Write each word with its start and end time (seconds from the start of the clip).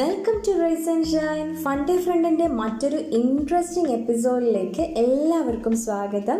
Welcome 0.00 0.42
to 0.46 0.52
rise 0.62 0.90
and 0.90 1.04
shine 1.04 1.56
funday 1.62 1.96
ഫ്രണ്ടിന്റെ 1.96 2.46
മറ്റൊരു 2.46 2.96
interesting 2.96 3.90
എപ്പിസോഡിലേക്ക് 3.90 4.80
എല്ലാവർക്കും 4.80 5.76
സ്വാഗതം. 5.76 6.38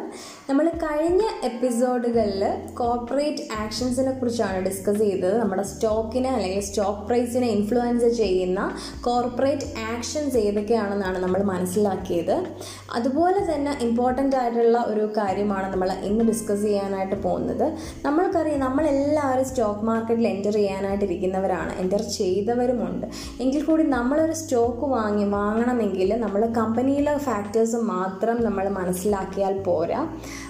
നമ്മൾ 0.51 0.71
കഴിഞ്ഞ 0.85 1.22
എപ്പിസോഡുകളിൽ 1.45 2.43
കോർപ്പറേറ്റ് 2.75 3.42
ആക്ഷൻസിനെ 3.63 4.13
കുറിച്ചാണ് 4.13 4.65
ഡിസ്കസ് 4.65 4.99
ചെയ്തത്. 4.99 5.38
നമ്മുടെ 5.38 5.63
സ്റ്റോക്കിനെ 5.63 6.31
അല്ലെങ്കിൽ 6.31 6.60
സ്റ്റോക്ക് 6.60 7.06
പ്രൈസിനെ 7.06 7.46
ഇൻഫ്ലുവൻസ് 7.46 8.09
ചെയ്യുന്ന 8.09 8.78
കോർപ്പറേറ്റ് 9.01 9.69
ആക്ഷൻസ് 9.95 10.37
ഏതൊക്കെയാണെന്നാണ് 10.37 11.19
നമ്മൾ 11.19 11.42
മനസ്സിലാക്കിയത്. 11.42 12.37
അതുപോലെ 12.95 13.54
തന്നെ 13.54 13.74
ഇമ്പോർട്ടന്റ് 13.81 14.37
ആയിട്ടുള്ള 14.37 14.85
ഒരു 14.87 15.13
കാര്യമാണ് 15.19 15.72
നമ്മൾ 15.72 15.92
ഇന്ന് 15.92 16.24
ഡിസ്കസ് 16.24 16.62
ചെയ്യാനായിട്ട് 16.62 17.23
പോകുന്നത്. 17.23 17.66
നമ്മൾക്കറിയാം 18.05 18.61
നമ്മളെല്ലാവരും 18.61 19.45
സ്റ്റോക്ക് 19.45 19.84
മാർക്കറ്റിൽ 19.84 20.28
എന്റർ 20.28 20.52
ചെയ്യാനായിട്ടിരിക്കുന്നവരാണ്. 20.52 21.78
എന്റർ 21.78 22.02
ചെയ്തവരുമുണ്ട്. 22.19 23.06
എങ്കിൽ 23.50 23.64
കൂടി 23.66 23.84
നമ്മളൊരു 23.95 24.32
സ്റ്റോക്ക് 24.32 24.86
വാങ്ങി 24.92 25.24
വാങ്ങണമെങ്കിൽ 25.24 26.10
നമ്മൾ 26.24 26.42
കമ്പനിയിലെ 26.58 27.16
ഫാക്ടേഴ്സ് 27.18 27.77
മാത്രം 27.77 28.36
നമ്മൾ 28.45 28.68
മനസ്സിലാക്കിയാൽ 28.68 29.54
പോരാ. 29.62 30.00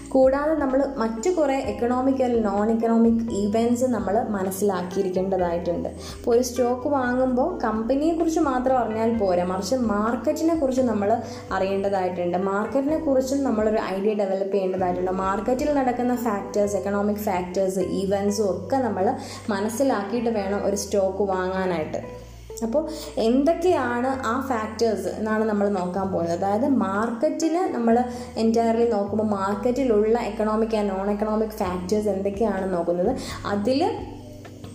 കൂടാതെ 0.08 0.54
നമ്മൾ 0.54 0.80
മറ്റു 0.96 1.30
കുറേ 1.30 1.56
എക്കണോമിക് 1.72 2.22
അല്ലെങ്കിൽ 2.24 2.46
നോൺ 2.48 2.70
എക്കണോമിക് 2.70 3.22
ഇവന്റ്സ് 3.42 3.84
നമ്മൾ 3.84 4.14
മനസ്സിലാക്കിയിരിക്കേണ്ടതായിട്ടുണ്ട്. 4.36 5.88
ഇപ്പോൾ 5.88 6.30
ഒരു 6.30 6.42
സ്റ്റോക്ക് 6.42 6.88
വാങ്ങുമ്പോൾ 6.88 7.58
കമ്പനിയെക്കുറിച്ച് 7.64 8.40
മാത്രം 8.40 8.78
അറിഞ്ഞാൽ 8.78 9.18
പോരാ. 9.18 9.44
മറിച്ച് 9.44 9.76
മാർക്കറ്റിനെ 9.92 10.54
കുറിച്ച് 10.54 10.82
നമ്മൾ 10.82 11.10
അറിയേണ്ടതായിട്ടുണ്ട്. 11.52 12.38
മാർക്കറ്റിനെ 12.38 12.98
കുറിച്ചും 12.98 13.44
നമ്മളൊരു 13.44 13.80
ഐഡിയ 13.94 14.14
ഡെവലപ്പ് 14.14 14.54
ചെയ്യേണ്ടതായിട്ടുണ്ട്. 14.54 15.10
മാർക്കറ്റിൽ 15.24 15.70
നടക്കുന്ന 15.74 16.16
ഫാക്ടേഴ്സ് 16.16 16.76
എക്കണോമിക് 16.76 17.24
ഫാക്ടേഴ്സ് 17.28 17.84
ഇവന്റ്സും 18.02 18.50
ഒക്കെ 18.50 18.76
നമ്മൾ 18.76 19.08
മനസ്സിലാക്കിയിട്ട് 19.48 20.30
വേണം 20.30 20.60
ഒരു 20.64 20.76
സ്റ്റോക്ക് 20.76 21.30
വാങ്ങാനായിട്ട്. 21.32 22.19
അപ്പോൾ 22.66 22.82
എന്തൊക്കെയാണ് 23.28 24.10
ആ 24.32 24.34
ഫാക്ടേഴ്സ് 24.50 25.08
എന്നാണ് 25.18 25.44
നമ്മൾ 25.50 25.66
നോക്കാൻ 25.78 26.06
പോകുന്നത്. 26.12 26.36
അതായത് 26.38 26.68
മാർക്കറ്റിന് 26.84 27.64
നമ്മൾ 27.74 27.96
എന്റയർലി 28.44 28.86
നോക്കുമ്പോൾ 28.94 29.28
മാർക്കറ്റിലുള്ള 29.38 30.16
economic 30.30 30.76
and 30.80 30.92
non 30.94 31.10
economic 31.16 31.58
factors 31.62 32.10
എന്തൊക്കെയാണ് 32.14 32.68
നോക്കുന്നത്. 32.76 33.12
അതിൽ 33.54 33.82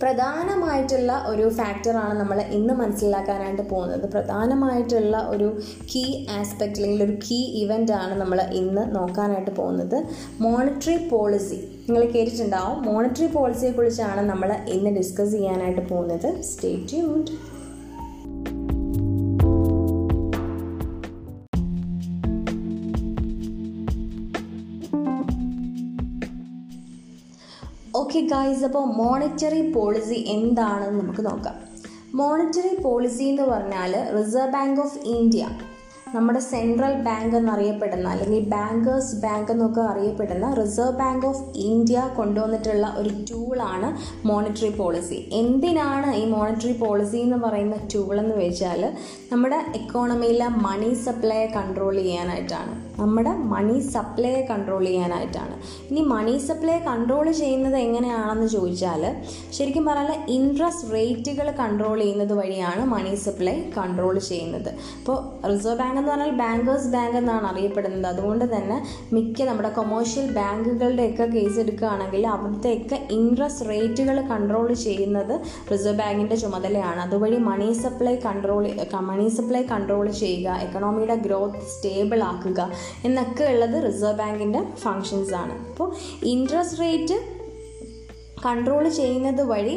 പ്രധാനമായിട്ടുള്ള 0.00 1.12
ഒരു 1.28 1.44
ഫാക്ടറാണ് 1.58 2.14
നമ്മൾ 2.20 2.38
ഇന്ന് 2.56 2.74
മനസ്സിലാക്കാനായിട്ട് 2.80 3.64
പോകുന്നത്. 3.70 4.04
പ്രധാനമായിട്ടുള്ള 4.14 5.16
ഒരു 5.34 5.48
കീ 5.92 6.02
ആസ്പെക്റ്റ് 6.38 6.80
അല്ലെങ്കിൽ 6.80 7.04
ഒരു 7.06 7.16
കീ 7.24 7.38
ഇവന്റ് 7.62 7.94
ആണ് 8.00 8.14
നമ്മൾ 8.22 8.40
ഇന്ന് 8.60 8.84
നോക്കാനായിട്ട് 8.96 9.52
പോകുന്നത്. 9.60 9.96
മോണിറ്ററി 10.44 10.96
പോളിസി 11.12 11.58
നിങ്ങൾ 11.86 12.04
കേട്ടിട്ടുണ്ടാവും. 12.14 12.78
മോണിറ്ററി 12.88 13.28
പോളിസിയെക്കുറിച്ചാണ് 13.38 14.24
നമ്മൾ 14.32 14.52
ഇന്ന് 14.76 14.92
ഡിസ്കസ് 15.00 15.34
ചെയ്യാനായിട്ട് 15.38 15.84
പോകുന്നത്. 15.92 16.28
സ്റ്റേ 16.50 16.72
ട്യൂൺഡ് 16.90 17.34
ഓക്കെ 28.16 28.28
ഗായ്സ് 28.32 28.62
അപ്പോൾ 28.66 28.84
മോണിറ്ററി 28.98 29.62
പോളിസി 29.72 30.18
എന്താണെന്ന് 30.34 31.00
നമുക്ക് 31.00 31.22
നോക്കാം. 31.26 31.56
മോണിറ്ററി 32.18 32.70
പോളിസി 32.84 33.24
എന്ന് 33.32 33.44
പറഞ്ഞാൽ 33.50 33.92
റിസർവ് 34.14 34.52
ബാങ്ക് 34.54 34.80
ഓഫ് 34.84 35.00
ഇന്ത്യ 35.14 35.42
നമ്മുടെ 36.14 36.40
സെൻട്രൽ 36.48 36.94
ബാങ്ക് 37.08 37.34
എന്നറിയപ്പെടുന്ന 37.38 38.06
അല്ലെങ്കിൽ 38.12 38.42
ബാങ്കേഴ്സ് 38.54 39.18
ബാങ്ക് 39.24 39.52
എന്നൊക്കെ 39.54 39.82
അറിയപ്പെടുന്ന 39.90 40.48
റിസർവ് 40.60 40.96
ബാങ്ക് 41.00 41.26
ഓഫ് 41.30 41.44
ഇന്ത്യ 41.66 42.06
കൊണ്ടുവന്നിട്ടുള്ള 42.18 42.86
ഒരു 43.00 43.12
ടൂളാണ് 43.30 43.90
മോണിറ്ററി 44.30 44.72
പോളിസി 44.80 45.18
എന്തിനാണ് 45.42 46.10
ഈ 46.20 46.24
മോണിറ്ററി 46.34 46.74
പോളിസി 46.84 47.20
എന്ന് 47.26 47.40
പറയുന്ന 47.46 47.78
ടൂൾ 47.94 48.14
എന്ന് 48.24 48.36
വെച്ചാൽ 48.42 48.82
നമ്മുടെ 49.32 49.60
എക്കോണമിയിലെ 49.80 50.50
മണി 50.66 50.92
സപ്ലൈ 51.06 51.42
കൺട്രോൾ 51.58 51.94
ചെയ്യാനായിട്ടാണ്. 52.02 52.74
നമ്മുടെ 52.98 53.32
മണി 53.52 53.78
സപ്ലൈ 53.94 54.32
കൺട്രോൾ 54.50 54.82
ചെയ്യാനായിട്ടാണ്. 54.84 55.54
ഇനി 55.90 56.02
മണി 56.12 56.34
സപ്ലൈ 56.46 56.76
കൺട്രോൾ 56.86 57.26
ചെയ്യുന്നത് 57.40 57.76
എങ്ങനെയാണെന്ന് 57.76 58.48
ചോദിച്ചാൽ 58.54 59.02
ശരിക്കും 59.56 59.84
പറഞ്ഞാൽ 59.88 60.20
ഇൻട്രസ്റ്റ് 60.36 60.88
റേറ്റുകൾ 60.94 61.48
കൺട്രോൾ 61.60 61.98
ചെയ്യുന്നത് 62.02 62.34
വഴിയാണ് 62.40 62.82
മണി 62.94 63.14
സപ്ലൈ 63.24 63.56
കൺട്രോൾ 63.78 64.14
ചെയ്യുന്നത്. 64.30 64.70
ഇപ്പോൾ 65.00 65.18
റിസർവ് 65.50 65.78
ബാങ്ക് 65.80 65.98
എന്ന് 66.00 66.12
പറഞ്ഞാൽ 66.12 66.32
ബാങ്കേഴ്സ് 66.42 66.90
ബാങ്ക് 66.96 67.18
എന്നാണ് 67.22 67.46
അറിയപ്പെടുന്നത്. 67.52 68.08
അതുകൊണ്ട് 68.12 68.44
തന്നെ 68.54 68.78
മിക്ക 69.16 69.48
നമ്മുടെ 69.50 69.70
കൊമേഴ്ഷ്യൽ 69.78 70.26
ബാങ്കുകളുടെയൊക്കെ 70.40 71.26
കേസ് 71.36 71.58
എടുക്കുകയാണെങ്കിൽ 71.64 72.26
അവിടുത്തെയൊക്കെ 72.34 72.98
ഇൻട്രസ്റ്റ് 73.18 73.68
റേറ്റുകൾ 73.70 74.16
കൺട്രോൾ 74.32 74.68
ചെയ്യുന്നത് 74.86 75.34
റിസർവ് 75.72 75.98
ബാങ്കിന്റെ 76.02 76.38
ചുമതലയാണ്. 76.44 77.00
അതുവഴി 77.06 77.40
money 77.50 77.70
supply 77.82 78.16
control 78.26 78.64
money 79.10 79.28
supply 79.36 79.62
control 79.72 80.06
ചെയ്യുക 80.22 80.48
എക്കണോമിയുടെ 80.66 81.16
ഗ്രോത്ത് 81.26 81.60
സ്റ്റേബിൾ 81.72 82.20
ആക്കുക 82.30 82.60
എന്നൊക്കെ 83.04 83.44
ഉള്ളത് 83.44 83.76
റിസർവ് 83.86 84.18
ബാങ്കിന്റെ 84.18 84.62
ഫങ്ഷൻസ് 84.82 85.34
ആണ്. 85.34 85.54
അപ്പോൾ 85.70 85.88
ഇൻട്രസ്റ്റ് 86.22 86.80
റേറ്റ് 86.80 87.18
കൺട്രോൾ 88.46 88.88
ചെയ്യുന്നത് 88.88 89.42
വഴി 89.42 89.76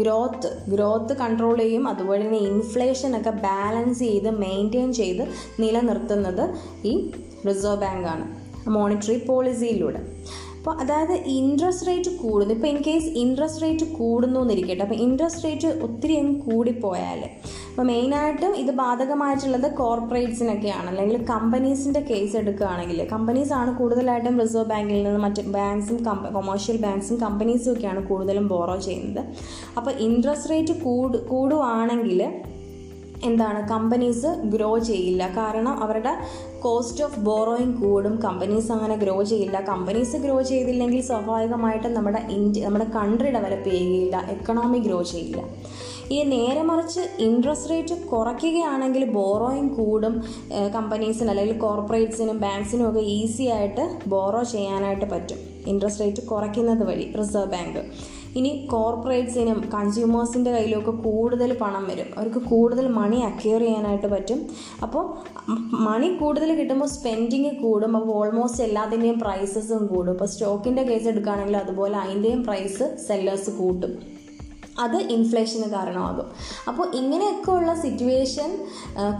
ഗ്രോത്ത് 0.00 0.48
ഗ്രോത്ത് 0.68 1.12
കൺട്രോൾ 1.12 1.56
ചെയ്യും. 1.56 1.88
അതുപോലെ 1.88 2.22
തന്നെ 2.26 2.38
ഇൻഫ്ലേഷനൊക്കെ 2.38 3.30
ബാലൻസ് 3.30 3.98
ചെയ്ത് 3.98 4.30
മെയിന്റെയിൻ 4.30 4.92
ചെയ്ത് 4.92 5.24
നിലനിർത്തുന്നത് 5.60 6.44
ഈ 6.84 7.12
റിസർവ് 7.48 7.80
ബാങ്കാണ് 7.80 8.26
മോണിറ്ററി 8.70 9.16
പോളിസിയിലൂടെ 9.26 10.00
അപ്പോൾ 10.58 10.74
അതായത് 10.82 11.12
ഇൻട്രസ്റ്റ് 11.12 11.86
റേറ്റ് 11.86 12.10
കൂടുന്നു. 12.16 12.54
ഇപ്പോൾ 12.54 12.66
ഇൻ 12.66 12.76
കേസ് 12.86 13.08
ഇൻട്രസ്റ്റ് 13.22 13.62
റേറ്റ് 13.62 13.84
കൂടുന്നു 13.84 14.40
എന്നിരിക്കട്ടെ. 14.40 14.82
അപ്പോൾ 14.82 14.94
ഇൻട്രസ്റ്റ് 14.94 15.44
റേറ്റ് 15.44 15.68
ഒത്തിരി 15.86 16.16
അങ്ങ് 16.16 16.40
കൂടിപ്പോയാൽ 16.40 17.22
അപ്പോൾ 17.72 17.86
മെയിനായിട്ടും 17.90 18.54
ഇത് 18.62 18.70
ബാധകമായിട്ടുള്ളത് 18.80 19.66
കോർപ്പറേറ്റ്സിനൊക്കെയാണ്. 19.78 20.86
അല്ലെങ്കിൽ 20.90 21.16
കമ്പനീസിന്റെ 21.30 22.00
കേസ് 22.10 22.34
എടുക്കുകയാണെങ്കിൽ 22.40 22.98
കമ്പനീസാണ് 23.12 23.70
കൂടുതലായിട്ടും 23.78 24.34
റിസർവ് 24.42 24.68
ബാങ്കിൽ 24.72 24.98
നിന്ന് 25.06 25.20
മറ്റ് 25.24 25.42
ബാങ്ക്സും 25.56 25.98
കൊമേഴ്ഷ്യൽ 26.36 26.78
ബാങ്ക്സും 26.84 27.18
കമ്പനീസും 27.22 27.70
ഒക്കെയാണ് 27.72 28.00
കൂടുതലും 28.10 28.48
ബോറോ 28.48 28.76
ചെയ്യുന്നത്. 28.86 29.22
അപ്പോൾ 29.78 29.92
ഇൻട്രസ്റ്റ് 30.06 30.50
റേറ്റ് 30.52 30.74
കൂടു 30.84 31.20
കൂടുവാണെങ്കിൽ 31.30 32.20
എന്താണ് 33.30 33.68
കമ്പനീസ് 33.68 34.30
ഗ്രോ 34.54 34.70
ചെയ്യില്ല. 34.88 35.22
കാരണം 35.36 35.74
അവരുടെ 35.82 36.12
കോസ്റ്റ് 36.64 37.04
ഓഫ് 37.04 37.20
ബോറോയിങ് 37.28 37.76
കൂടും 37.82 38.14
കമ്പനീസ് 38.24 38.70
അങ്ങനെ 38.72 38.96
ഗ്രോ 39.04 39.16
ചെയ്യില്ല. 39.32 39.58
കമ്പനീസ് 39.70 40.16
ഗ്രോ 40.24 40.36
ചെയ്തില്ലെങ്കിൽ 40.50 41.00
സ്വാഭാവികമായിട്ടും 41.10 41.94
നമ്മുടെ 41.94 42.22
ഇന്ത്യ 42.38 42.64
നമ്മുടെ 42.66 42.88
കൺട്രി 42.98 43.30
ഡെവലപ്പ് 43.38 43.70
ചെയ്യുകയില്ല 43.70 44.16
എക്കണോമി 44.36 44.78
ഗ്രോ 44.78 45.02
ചെയ്യില്ല. 45.12 45.42
ഇനി 46.12 46.24
നേരെ 46.36 46.62
മറിച്ച് 46.68 47.02
ഇൻട്രസ്റ്റ് 47.26 47.70
റേറ്റ് 47.72 47.94
കുറയ്ക്കുകയാണെങ്കിൽ 48.12 49.02
ബോറോയിങ് 49.18 49.74
കൂടും 49.78 50.14
കമ്പനീസിന് 50.76 51.30
അല്ലെങ്കിൽ 51.32 51.58
കോർപ്പറേറ്റ്സിനും 51.66 52.38
ബാങ്ക്സിനും 52.44 52.86
ഒക്കെ 52.88 53.02
ഈസി 53.18 53.44
ആയിട്ട് 53.56 53.84
ബോറോ 54.12 54.42
ചെയ്യാനായിട്ട് 54.54 55.06
പറ്റും. 55.12 55.38
ഇൻട്രസ്റ്റ് 55.72 56.02
റേറ്റ് 56.04 56.22
കുറയ്ക്കുന്നത് 56.32 56.82
വഴി 56.88 57.06
റിസർവ് 57.20 57.50
ബാങ്ക് 57.54 57.80
ഇനി 58.38 58.50
കോർപ്പറേറ്റ്സിനും 58.72 59.58
കൺസ്യൂമേഴ്സിന്റെ 59.74 60.50
കയ്യിലൊക്കെ 60.54 60.92
കൂടുതൽ 61.06 61.50
പണം 61.62 61.84
വരും. 61.90 62.08
അവർക്ക് 62.18 62.40
കൂടുതൽ 62.52 62.86
മണി 63.00 63.18
അക്യൂർ 63.30 63.60
ചെയ്യാനായിട്ട് 63.66 64.08
പറ്റും. 64.14 64.38
അപ്പോൾ 64.84 65.04
മണി 65.88 66.08
കൂടുതൽ 66.22 66.50
കിട്ടുമ്പോൾ 66.60 66.88
സ്പെൻഡിങ് 66.96 67.52
കൂടും. 67.64 67.92
അപ്പോൾ 67.98 68.14
ഓൾമോസ്റ്റ് 68.20 68.64
എല്ലാത്തിന്റെയും 68.68 69.20
പ്രൈസസും 69.24 69.84
കൂടും. 69.92 70.12
ഇപ്പോൾ 70.16 70.30
സ്റ്റോക്കിന്റെ 70.34 70.84
കേസ് 70.90 71.08
എടുക്കുകയാണെങ്കിൽ 71.12 71.58
അതുപോലെ 71.64 71.98
അതിന്റെയും 72.04 72.42
പ്രൈസ് 72.48 72.88
സെല്ലേഴ്സ് 73.08 73.52
കൂട്ടും. 73.60 73.94
അത് 74.84 74.96
ഇൻഫ്ലേഷന് 75.14 75.68
കാരണമാകും. 75.74 76.26
അപ്പോൾ 76.70 76.86
ഇങ്ങനെയൊക്കെ 77.00 77.50
ഉള്ള 77.50 77.72
സിറ്റുവേഷൻ 77.82 78.50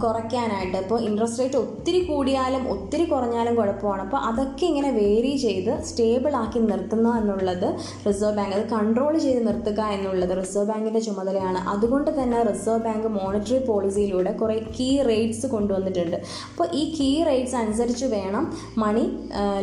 കുറയ്ക്കാനായിട്ട് 0.03 0.77
ഇപ്പോൾ 0.83 0.99
ഇൻട്രസ്റ്റ് 1.07 1.41
റേറ്റ് 1.43 1.57
ഒത്തിരി 1.63 1.99
കൂടിയാലും 2.09 2.63
ഒത്തിരി 2.73 3.05
കുറഞ്ഞാലും 3.11 3.55
കുഴപ്പമാണ്. 3.59 4.01
അപ്പോൾ 4.01 4.19
അതൊക്കെ 4.29 4.65
ഇങ്ങനെ 4.65 4.91
വേരി 4.99 5.33
ചെയ്ത് 5.45 5.71
സ്റ്റേബിൾ 5.89 6.35
ആക്കി 6.41 6.59
നിർത്തുന്ന 6.59 7.09
എന്നുള്ളത് 7.19 7.67
റിസർവ് 8.07 8.35
ബാങ്ക് 8.37 8.55
അത് 8.57 8.65
കൺട്രോൾ 8.73 9.13
ചെയ്ത് 9.25 9.41
നിർത്തുക 9.47 9.81
എന്നുള്ളത് 9.97 10.33
റിസർവ് 10.41 10.67
ബാങ്കിന്റെ 10.71 10.99
ചുമതലയാണ്. 10.99 11.59
അതുകൊണ്ട് 11.73 12.11
തന്നെ 12.19 12.39
റിസർവ് 12.49 12.83
ബാങ്ക് 12.87 13.07
മോണിറ്ററി 13.19 13.59
പോളിസിയിലൂടെ 13.69 14.33
കുറേ 14.41 14.57
കീ 14.77 14.89
റേറ്റ്സ് 15.09 15.47
കൊണ്ടുവന്നിട്ടുണ്ട്. 15.55 16.17
അപ്പോൾ 16.51 16.67
ഈ 16.81 16.83
കീ 16.97 17.11
റേറ്റ്സ് 17.29 17.55
അനുസരിച്ച് 17.55 18.05
വേണം 18.05 18.45
മണി 18.85 19.05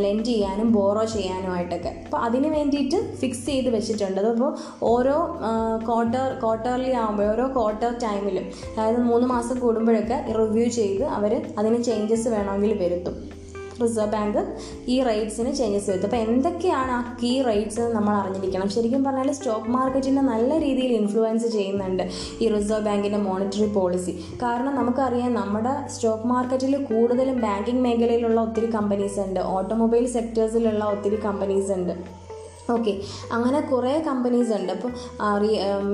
ലെൻഡ് 0.05 0.25
ചെയ്യാനും 0.25 0.73
ബോറോ 0.73 1.05
ചെയ്യാനുമായിട്ടൊക്കെ. 1.17 1.93
അപ്പോൾ 2.07 2.21
അതിന് 2.29 2.49
വേണ്ടിയിട്ട് 2.57 3.01
ഫിക്സ് 3.21 3.47
ചെയ്ത് 3.47 3.71
വെച്ചിട്ടുണ്ട്. 3.77 4.21
അപ്പോൾ 4.35 4.51
ഓരോ 4.93 5.17
ക്വാർട്ടർ 5.89 6.41
ക്വാർട്ടർലി 6.43 6.91
ആകുമ്പോൾ 6.91 7.33
ഓരോ 7.33 7.47
ക്വാർട്ടർ 7.47 7.99
ടൈമിലും 7.99 8.47
അതായത് 8.77 9.01
മൂന്ന് 9.01 9.27
മാസം 9.27 9.59
കൂടുമ്പോഴൊക്കെ 9.59 10.25
റിവ്യൂ 10.39 10.69
ചെയ്ത് 10.69 11.05
അവർ 11.05 11.53
അതിന് 11.59 11.85
ചേഞ്ചസ് 11.85 12.29
വേണമെങ്കിൽ 12.29 12.79
വരുത്തും. 12.79 13.41
റിസർവ് 13.83 14.13
ബാങ്ക് 14.13 14.39
ഈ 14.89 15.03
റേറ്റ്സിന് 15.03 15.55
ചേഞ്ചസ് 15.55 15.91
വരുത്തും. 15.91 16.07
അപ്പോൾ 16.07 16.17
എന്തൊക്കെയാണ് 16.17 16.91
ആ 16.91 17.19
കീ 17.23 17.43
റേറ്റ്സ് 17.43 17.81
നമ്മൾ 17.81 18.15
അറിഞ്ഞിരിക്കണം. 18.15 18.69
ശരിക്കും 18.69 19.05
പറഞ്ഞാൽ 19.05 19.33
സ്റ്റോക്ക് 19.33 19.69
മാർക്കറ്റിനെ 19.69 20.23
നല്ല 20.23 20.59
രീതിയിൽ 20.59 20.93
ഇൻഫ്ലുവൻസ് 20.93 21.47
ചെയ്യുന്നുണ്ട് 21.47 22.03
ഈ 22.41 22.49
റിസർവ് 22.49 22.85
ബാങ്കിന്റെ 22.85 23.19
മോണിറ്ററി 23.19 23.73
പോളിസി 23.73 24.25
കാരണം 24.43 24.75
നമുക്കറിയാം 24.77 25.35
നമ്മുടെ 25.35 25.75
സ്റ്റോക്ക് 25.89 26.27
മാർക്കറ്റിൽ 26.27 26.85
കൂടുതലും 26.85 27.41
ബാങ്കിങ് 27.41 27.85
മേഖലയിലുള്ള 27.85 28.41
ഒത്തിരി 28.41 28.71
കമ്പനീസ് 28.71 29.21
ഉണ്ട്. 29.21 29.41
ഓട്ടോമൊബൈൽ 29.41 30.07
സെക്ടേഴ്സിലുള്ള 30.07 30.85
ഒത്തിരി 30.85 31.17
കമ്പനീസ് 31.17 31.73
ഉണ്ട്. 31.73 32.20
ഓക്കെ 32.75 32.93
അങ്ങനെ 33.37 33.61
കുറേ 33.71 33.93
കമ്പനീസ് 34.09 34.53
ഉണ്ട്. 34.59 34.73
അപ്പോൾ 34.77 34.93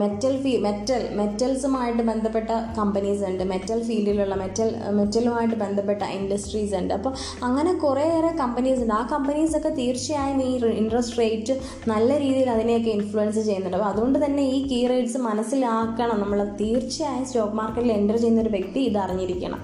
മെറ്റൽ 0.03 0.35
ഫീ 0.43 0.53
മെറ്റൽ 0.67 1.03
മെറ്റൽസുമായിട്ട് 1.21 2.03
ബന്ധപ്പെട്ട 2.11 2.51
കമ്പനീസ് 2.79 3.23
ഉണ്ട്. 3.31 3.43
മെറ്റൽ 3.53 3.81
ഫീൽഡിലുള്ള 3.89 4.35
മെറ്റൽ 4.43 4.71
മെറ്റലുമായിട്ട് 4.99 5.57
ബന്ധപ്പെട്ട 5.65 6.03
ഇൻഡസ്ട്രീസ് 6.19 6.75
ഉണ്ട്. 6.81 6.95
അപ്പോൾ 6.99 7.13
അങ്ങനെ 7.49 7.75
കുറേയേറെ 7.85 8.33
കമ്പനീസ് 8.43 8.81
ഉണ്ട്. 8.85 8.95
ആ 9.01 9.03
കമ്പനീസൊക്കെ 9.15 9.73
തീർച്ചയായും 9.81 10.41
ഈ 10.49 10.53
ഇൻട്രസ്റ്റ് 10.83 11.19
റേറ്റ് 11.23 11.57
നല്ല 11.93 12.11
രീതിയിൽ 12.25 12.51
അതിനെയൊക്കെ 12.57 12.91
ഇൻഫ്ലുവൻസ് 12.99 13.41
ചെയ്യുന്നുണ്ട്. 13.49 13.79
അപ്പോൾ 13.81 13.91
അതുകൊണ്ട് 13.93 14.19
തന്നെ 14.25 14.45
ഈ 14.57 14.59
കീ 14.71 14.81
റേറ്റ്സ് 14.93 15.21
മനസ്സിലാക്കണം. 15.29 16.17
നമ്മൾ 16.25 16.39
തീർച്ചയായും 16.63 17.27
സ്റ്റോക്ക് 17.31 17.59
മാർക്കറ്റിൽ 17.63 17.93
എന്റർ 17.99 18.19
ചെയ്യുന്ന 18.23 18.47
ഒരു 18.47 18.55
വ്യക്തി 18.57 18.81
ഇത് 18.91 18.99
അറിഞ്ഞിരിക്കണം. 19.05 19.63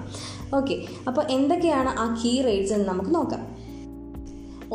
ഓക്കെ 0.59 0.75
അപ്പോൾ 1.09 1.23
എന്തൊക്കെയാണ് 1.35 1.91
ആ 2.03 2.07
കീ 2.21 2.33
റേറ്റ്സ് 2.47 2.73
എന്ന് 2.75 2.87
നമുക്ക് 2.89 3.11
നോക്കാം. 3.15 3.43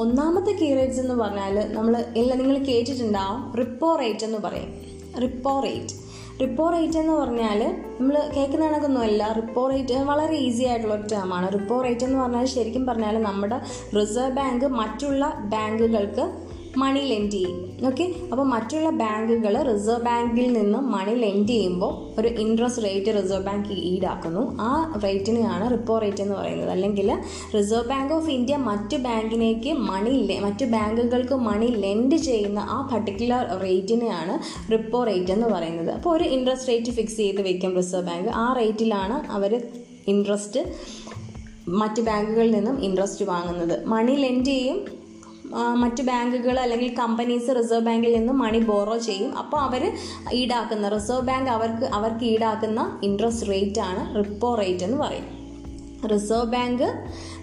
ഒന്നാമത്തെ 0.01 0.53
കീ 0.53 0.75
റേറ്റ്സ് 0.75 1.01
എന്ന് 1.01 1.15
പറഞ്ഞാൽ 1.15 1.73
നമ്മൾ 1.73 2.05
എല്ലാ 2.17 2.37
നിങ്ങൾ 2.37 2.59
കേട്ടിട്ടുണ്ടാവും 2.59 3.53
റിപ്പോ 3.57 3.97
റേറ്റ് 3.97 4.25
എന്ന് 4.25 4.39
പറയും. 4.39 4.71
റിപ്പോ 5.23 5.61
റേറ്റ് 5.61 5.95
റിപ്പോ 6.41 6.71
റേറ്റ് 6.71 6.99
എന്ന് 6.99 7.13
പറഞ്ഞാൽ 7.13 7.61
നമ്മൾ 8.01 8.17
കേൾക്കുന്ന 8.37 8.65
കണക്കൊന്നുമല്ല. 8.67 9.33
റിപ്പോ 9.33 9.69
റേറ്റ് 9.69 9.95
വളരെ 9.95 10.35
ഈസി 10.37 10.65
ആയിട്ടുള്ള 10.65 10.95
ഒരു 10.95 11.07
ടേമാണ് 11.13 11.53
റിപ്പോ 11.53 11.83
റേറ്റ് 11.83 12.05
എന്ന് 12.05 12.19
പറഞ്ഞാൽ 12.19 12.45
ശരിക്കും 12.45 12.87
പറഞ്ഞാൽ 12.87 13.23
നമ്മുടെ 13.23 13.59
റിസർവ് 13.97 14.31
ബാങ്ക് 14.31 14.67
മറ്റുള്ള 14.81 15.33
ബാങ്കുകൾക്ക് 15.39 16.27
മണി 16.83 17.01
ലെൻഡ് 17.11 17.33
ചെയ്യും. 17.33 17.59
ഓക്കെ 17.89 18.05
അപ്പോൾ 18.31 18.47
മറ്റുള്ള 18.53 18.91
ബാങ്കുകൾ 19.01 19.55
റിസർവ് 19.69 20.03
ബാങ്കിൽ 20.03 20.47
നിന്ന് 20.53 20.79
മണി 20.95 21.15
ലെൻഡ് 21.25 21.49
ചെയ്യുമ്പോൾ 21.49 21.93
ഒരു 22.21 22.29
ഇൻട്രസ്റ്റ് 22.43 22.83
റേറ്റ് 22.85 23.11
റിസർവ് 23.19 23.47
ബാങ്ക് 23.47 23.73
ഈടാക്കുന്നു. 23.91 24.43
ആ 24.61 24.71
റേറ്റിനെയാണ് 25.05 25.71
റിപ്പോ 25.73 25.99
റേറ്റ് 25.99 26.23
എന്ന് 26.23 26.35
പറയുന്നത്. 26.35 26.71
അല്ലെങ്കിൽ 26.71 27.09
റിസർവ് 27.57 27.89
ബാങ്ക് 27.89 28.15
ഓഫ് 28.15 28.31
ഇന്ത്യ 28.31 28.57
മറ്റ് 28.57 28.97
ബാങ്കിനേക്ക് 28.97 29.73
മണി 29.91 30.15
മറ്റ് 30.45 30.65
ബാങ്കുകൾക്ക് 30.65 31.35
മണി 31.49 31.67
ലെൻഡ് 31.67 32.17
ചെയ്യുന്ന 32.17 32.59
ആ 32.59 32.89
പർട്ടിക്കുലർ 32.93 33.45
റേറ്റിനെയാണ് 33.65 34.37
റിപ്പോ 34.73 35.05
റേറ്റ് 35.05 35.33
എന്ന് 35.33 35.47
പറയുന്നത്. 35.47 35.91
അപ്പോൾ 35.91 36.17
ഒരു 36.17 36.25
ഇൻട്രസ്റ്റ് 36.25 36.69
റേറ്റ് 36.69 36.91
ഫിക്സ് 36.91 37.17
ചെയ്ത് 37.17 37.43
വെക്കും 37.43 37.75
റിസർവ് 37.77 38.07
ബാങ്ക് 38.07 38.29
ആ 38.29 38.47
റേറ്റിലാണ് 38.53 39.19
അവർ 39.33 39.55
ഇൻട്രസ്റ്റ് 40.09 40.61
മറ്റ് 41.81 42.01
ബാങ്കുകളിൽ 42.03 42.51
നിന്നും 42.51 42.77
ഇൻട്രസ്റ്റ് 42.85 43.25
വാങ്ങുന്നത്. 43.25 43.75
മണി 43.87 44.13
ലെൻഡ് 44.13 44.45
ചെയ്യും 44.45 44.98
മറ്റ് 45.75 46.03
ബാങ്കുകൾ 46.03 46.61
അല്ലെങ്കിൽ 46.61 46.95
കമ്പനീസ് 46.95 47.49
റിസർവ് 47.49 47.81
ബാങ്കിൽ 47.81 48.17
നിന്ന് 48.17 48.33
മണി 48.33 48.59
ബോറോ 48.59 48.99
ചെയ്യും. 48.99 49.37
അപ്പോൾ 49.37 49.61
അവർ 49.61 49.93
ഈടാക്കുന്ന 50.33 50.89
റിസർവ് 50.89 51.21
ബാങ്ക് 51.21 51.51
അവർക്ക് 51.51 51.85
അവർക്ക് 51.85 52.25
ഈടാക്കുന്ന 52.25 53.01
ഇൻട്രസ്റ്റ് 53.03 53.49
റേറ്റ് 53.51 53.81
ആണ് 53.81 54.15
റിപ്പോ 54.19 54.55
റേറ്റ് 54.55 54.85
എന്ന് 54.85 54.99
പറയും 54.99 55.27
റിസർവ് 56.11 56.51
ബാങ്ക് 56.51 56.87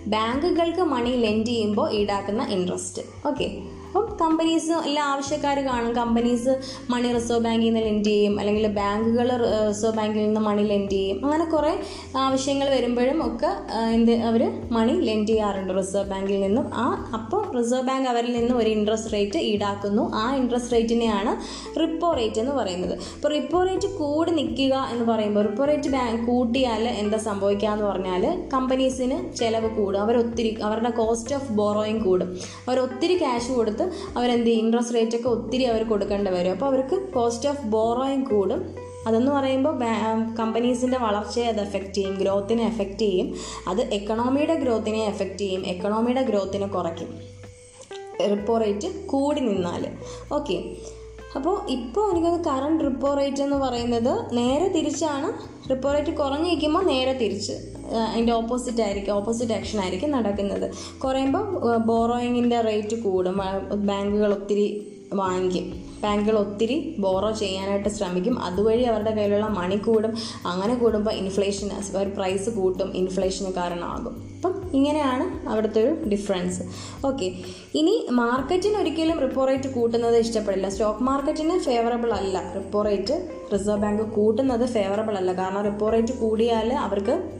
ബാങ്കുകൾക്ക് 0.07 0.81
മണി 0.81 1.09
ലെൻഡ് 1.09 1.45
ചെയ്യുമ്പോൾ 1.45 1.91
ഈടാക്കുന്ന 1.91 2.43
ഇൻട്രസ്റ്റ് 2.43 3.01
ഓക്കെ 3.27 3.47
അപ്പം 3.95 4.17
കമ്പനീസ് 4.21 4.71
എല്ലാ 4.71 5.03
ആവശ്യക്കാർ 5.03 5.59
കാണും. 5.59 5.93
കമ്പനീസ് 5.93 6.61
മണി 6.89 7.13
റിസർവ് 7.13 7.39
ബാങ്കിൽ 7.39 7.65
നിന്ന് 7.65 7.81
ലെൻഡ് 7.81 8.05
ചെയ്യും. 8.05 8.39
അല്ലെങ്കിൽ 8.39 8.67
ബാങ്കുകൾ 8.67 9.27
റിസർവ് 9.69 9.93
ബാങ്കിൽ 9.97 10.23
നിന്ന് 10.25 10.41
മണി 10.41 10.63
ലെൻഡ് 10.63 10.91
ചെയ്യും. 10.91 11.25
അങ്ങനെ 11.25 11.45
കുറേ 11.45 11.79
ആവശ്യങ്ങൾ 12.17 12.69
വരുമ്പോഴും 12.69 13.19
ഒക്കെ 13.27 13.51
എന്ത് 13.93 14.11
അവർ 14.11 14.61
മണി 14.71 14.91
ലെൻഡ് 14.91 15.27
ചെയ്യാറുണ്ട്. 15.27 15.73
റിസർവ് 15.77 16.09
ബാങ്കിൽ 16.09 16.41
നിന്നും. 16.41 16.65
ആ 16.73 17.11
അപ്പോൾ 17.13 17.57
റിസർവ് 17.57 17.81
ബാങ്ക് 17.81 18.09
അവരിൽ 18.09 18.33
നിന്ന് 18.37 18.53
ഒരു 18.53 18.69
ഇൻട്രസ്റ്റ് 18.69 19.13
റേറ്റ് 19.13 19.37
ഈടാക്കുന്നു. 19.37 20.11
ആ 20.15 20.35
ഇൻട്രസ്റ്റ് 20.35 20.73
റേറ്റിനെയാണ് 20.73 21.33
റിപ്പോ 21.79 22.11
റേറ്റ് 22.11 22.39
എന്ന് 22.39 22.51
പറയുന്നത്. 22.51 22.93
അപ്പോൾ 22.93 23.33
റിപ്പോ 23.33 23.63
റേറ്റ് 23.63 23.87
കൂടി 23.97 24.31
നിൽക്കുക 24.31 24.89
എന്ന് 24.91 25.05
പറയുമ്പോൾ 25.13 25.47
റിപ്പോ 25.47 25.65
റേറ്റ് 25.65 25.89
ബാങ്ക് 25.89 26.27
കൂട്ടിയാൽ 26.31 26.87
എന്താ 26.87 27.17
സംഭവിക്കുക 27.17 27.69
എന്ന് 27.69 27.85
പറഞ്ഞാൽ 27.85 28.49
കമ്പനീസിന് 28.53 29.35
ചിലവ് 29.35 29.69
കൂടും. 29.69 30.01
അവരൊത്തിരി 30.01 30.57
അവരുടെ 30.63 30.89
കോസ്റ്റ് 30.89 31.35
ഓഫ് 31.35 31.51
ബോറോയിങ് 31.51 32.03
കൂടും. 32.03 32.37
അവരൊത്തിരി 32.67 33.17
ക്യാഷ് 33.17 33.51
കൊടുത്ത് 33.51 33.84
അവരെന്ത് 34.17 34.49
ഇൻട്രസ്റ്റ് 34.49 34.95
റേറ്റ് 34.95 35.17
ഒക്കെ 35.17 35.29
ഒത്തിരി 35.29 35.63
അവർ 35.63 35.83
കൊടുക്കേണ്ടി 35.89 36.31
വരും. 36.31 36.51
അപ്പോൾ 36.51 36.65
അവർക്ക് 36.65 37.13
കോസ്റ്റ് 37.13 37.49
ഓഫ് 37.49 37.65
ബോറോയിങ് 37.65 38.25
കൂടും. 38.25 38.61
അതെന്ന് 39.07 39.31
പറയുമ്പോൾ 39.31 39.79
കമ്പനീസിന്റെ 40.39 40.97
വളർച്ചയെ 40.97 41.47
അത് 41.47 41.61
എഫക്റ്റ് 41.61 41.93
ചെയ്യും. 41.93 42.15
ഗ്രോത്തിനെ 42.15 42.65
എഫക്റ്റ് 42.65 42.99
ചെയ്യും. 42.99 43.35
അത് 43.67 43.81
എക്കണോമിയുടെ 43.81 44.55
ഗ്രോത്തിനെ 44.55 45.05
എഫക്റ്റ് 45.05 45.37
ചെയ്യും. 45.37 45.65
എക്കണോമിയുടെ 45.67 46.21
ഗ്രോത്തിനെ 46.21 46.67
കുറയ്ക്കും. 46.67 47.19
റിപ്പോ 48.31 48.57
റേറ്റ് 48.57 49.07
കൂടി 49.07 49.41
നിന്നാൽ. 49.41 49.87
ഓക്കെ 50.33 50.63
അപ്പോൾ 51.37 51.55
ഇപ്പോൾ 51.75 52.05
എനിക്കൊന്ന് 52.11 52.41
കറണ്ട് 52.49 52.83
റിപ്പോ 52.83 53.09
റേറ്റ് 53.13 53.41
എന്ന് 53.45 53.57
പറയുന്നത് 53.63 54.11
നേരെ 54.37 54.67
തിരിച്ചാണ്. 54.75 55.29
റിപ്പോ 55.71 55.89
റേറ്റ് 55.93 56.11
കുറഞ്ഞു 56.11 56.47
നിൽക്കുമ്പോൾ 56.49 56.83
നേരെ 56.85 57.13
തിരിച്ച് 57.21 57.55
അതിന്റെ 58.11 58.33
ഓപ്പോസിറ്റ് 58.33 58.81
ആയിരിക്കും 58.81 59.13
ഓപ്പോസിറ്റ് 59.13 59.53
ആക്ഷൻ 59.53 59.79
ആയിരിക്കും 59.81 60.11
നടക്കുന്നത്. 60.11 60.67
കുറയുമ്പോൾ 61.03 61.43
ബോറോയിങ്ങിന്റെ 61.89 62.61
റേറ്റ് 62.61 62.95
കൂടും 62.95 63.37
ബാങ്കുകൾ 63.89 64.33
ഒത്തിരി 64.33 64.67
വാങ്ങിക്കും. 65.13 65.67
ബാങ്കുകൾ 66.03 66.37
ഒത്തിരി 66.37 66.95
ബോറോ 66.99 67.31
ചെയ്യാനായിട്ട് 67.31 67.89
ശ്രമിക്കും. 67.89 68.39
അതുവഴി 68.39 68.83
അവരുടെ 68.83 69.11
കയ്യിലുള്ള 69.11 69.47
മണി 69.47 69.75
കൂടും. 69.75 70.17
അങ്ങനെ 70.45 70.75
കൂടുമ്പോൾ 70.75 71.11
ഇൻഫ്ലേഷൻ 71.11 71.69
ഒരു 71.97 72.09
പ്രൈസ് 72.09 72.49
കൂട്ടും 72.49 72.91
ഇൻഫ്ലേഷന് 72.95 73.53
കാരണമാകും. 73.53 74.35
അപ്പം 74.35 74.71
ഇങ്ങനെയാണ് 74.73 75.49
അവിടുത്തെ 75.49 75.81
ഒരു 75.83 76.09
ഡിഫറൻസ് 76.09 76.61
ഓക്കെ 77.07 77.25
ഇനി 77.75 78.07
മാർക്കറ്റിന് 78.11 78.77
ഒരിക്കലും 78.77 79.19
റിപ്പോ 79.19 79.45
റേറ്റ് 79.45 79.73
കൂട്ടുന്നത് 79.73 80.17
ഇഷ്ടപ്പെടില്ല. 80.17 80.69
സ്റ്റോക്ക് 80.69 81.03
മാർക്കറ്റിന് 81.03 81.59
ഫേവറബിൾ 81.59 82.13
അല്ല. 82.13 82.53
റിപ്പോ 82.55 82.81
റേറ്റ് 82.81 83.29
റിസർവ് 83.53 83.77
ബാങ്ക് 83.77 84.03
കൂട്ടുന്നത് 84.03 84.65
ഫേവറബിൾ 84.65 85.17
അല്ല. 85.17 85.33
കാരണം 85.33 85.63
റിപ്പോ 85.63 85.89
റേറ്റ് 85.89 86.13
കൂടിയാൽ 86.13 86.73
അവർക്ക് 86.73 87.31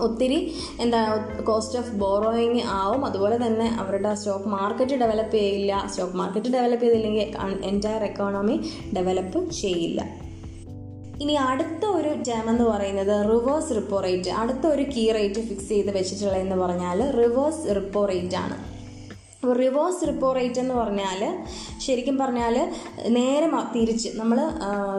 ഒത്തിരി 0.00 0.54
എന്താ 0.80 1.16
കോസ്റ്റ് 1.48 1.78
ഓഫ് 1.78 1.92
ബോറോയിങ് 1.92 2.60
ആവും. 2.60 3.04
അതുപോലെ 3.04 3.46
തന്നെ 3.46 3.76
അവരുടെ 3.78 4.14
സ്റ്റോക്ക് 4.14 4.48
മാർക്കറ്റ് 4.48 4.92
ഡെവലപ്പ് 4.92 5.32
ചെയ്യില്ല. 5.32 5.86
സ്റ്റോക്ക് 5.90 6.14
മാർക്കറ്റ് 6.14 6.48
ഡെവലപ്പ് 6.48 6.84
ചെയ്തില്ലെങ്കിൽ 6.84 7.32
എന്റയർ 7.64 8.04
എക്കോണമി 8.04 8.60
ഡെവലപ്പ് 8.96 9.50
ചെയ്യില്ല. 9.50 10.22
ഇനി 11.20 11.32
അടുത്ത 11.32 11.86
ഒരു 11.86 12.08
ടേം 12.08 12.50
എന്ന് 12.50 12.64
പറയുന്നത് 12.64 13.30
റിവേഴ്സ് 13.30 13.76
റിപ്പോ 13.76 14.00
റേറ്റ് 14.00 14.30
അടുത്ത 14.30 14.66
ഒരു 14.66 14.82
കീ 14.82 15.12
റേറ്റ് 15.12 15.34
ഫിക്സ് 15.34 15.68
ചെയ്ത് 15.68 15.96
വെച്ചിട്ടുള്ളതെന്ന് 15.96 16.56
പറഞ്ഞാൽ 16.56 17.10
റിവേഴ്സ് 17.10 17.76
റിപ്പോ 17.76 18.04
റേറ്റ് 18.04 18.36
ആണ്. 18.36 18.71
റിവേഴ്സ് 19.52 20.06
റിപ്പോ 20.06 20.28
റേറ്റ് 20.32 20.60
എന്ന് 20.60 20.74
പറഞ്ഞാൽ 20.74 21.20
ശരിക്കും 21.80 22.16
പറഞ്ഞാൽ 22.18 22.54
നേരെ 23.08 23.46
തിരിച്ച് 23.72 24.08
നമ്മൾ 24.14 24.38